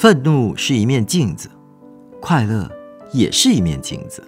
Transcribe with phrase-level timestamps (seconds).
[0.00, 1.50] 愤怒是一面镜子，
[2.20, 2.70] 快乐
[3.12, 4.22] 也是一面镜子。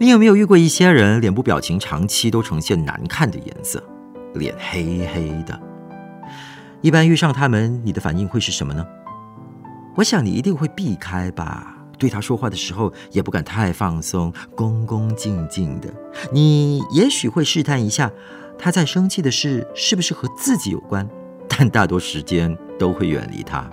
[0.00, 3.80] 你有没有遇过一些人脸部表情长期都呈现难看的颜色，
[4.34, 5.56] 脸黑黑的？
[6.80, 8.84] 一般遇上他们，你的反应会是什么呢？
[9.94, 11.76] 我想你一定会避开吧。
[11.96, 15.88] 对他说话的时候，也不敢太放松，恭恭敬敬的。
[16.32, 18.10] 你也许会试探一下，
[18.58, 21.08] 他在生气的事是不是和自己有关，
[21.46, 23.70] 但大多时间都会远离他。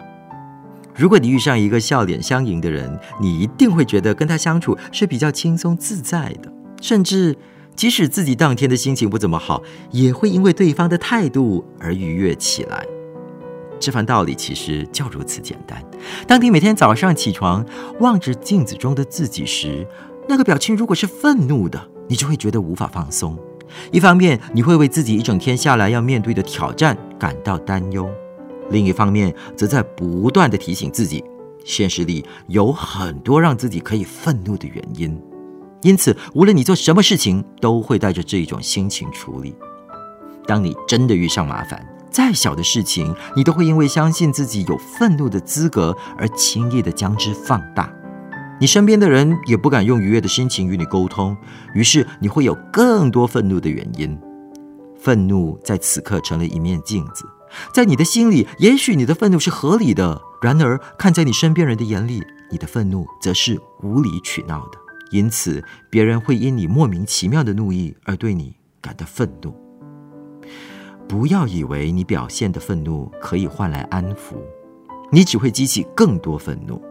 [0.95, 7.36] 如果你遇上一个笑脸相迎的人，你一定会觉得跟他相处是比较轻松自在的，甚至
[7.76, 12.86] 即使自己当天的心情不怎么好，也会因为对方的态度而愉悦起来。
[13.80, 15.84] 这番道理其实就如此简单。
[16.27, 17.66] 当你每天早上起床
[18.00, 19.88] 望着镜子中的自己时，
[20.28, 23.36] 那个表情如果是愤怒的，你就会觉得无法放松。
[23.92, 28.08] 一方面，你会为自己一整天下来要面对的挑战感到担忧。
[28.71, 31.23] 另一方面，则在不断的提醒自己，
[31.63, 35.22] 现实里有很多让自己可以愤怒的原因。
[35.81, 39.55] 因此，无论你做什么事情，都会带着这一种心情处理。
[40.45, 47.92] 当你真的遇上麻烦，再小的事情，你都会因为相信自己有愤怒的资格而轻易的将之放大。
[48.59, 51.36] 你身边的人也不敢用愉悦的心情与你沟通，
[51.73, 54.16] 于是你会有更多愤怒的原因。
[54.99, 57.25] 愤怒在此刻成了一面镜子。
[57.73, 64.77] 在你的心里，也许你的愤怒是合理的；然而，看在你身边人的眼里，你的愤怒则是无理取闹的。
[65.11, 69.53] 因此，别人会因你莫名其妙的怒意而对你感到愤怒。
[71.08, 74.38] 不要以为你表现的愤怒可以换来安抚，
[75.11, 76.81] 你只会激起更多愤怒。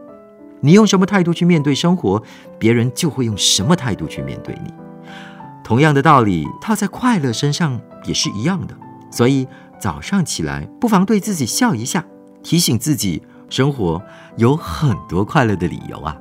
[0.61, 2.21] 你用什么态度去面对生活，
[2.59, 4.71] 别人就会用什么态度去面对你。
[5.63, 8.77] 同样的道理套在快乐身上也是一样的。
[9.09, 9.47] 所以。
[9.81, 12.05] 早上起来，不妨对自己笑一下，
[12.43, 13.99] 提醒自己，生活
[14.37, 16.15] 有很多快乐的理由啊。